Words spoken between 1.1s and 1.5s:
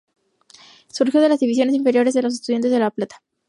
de las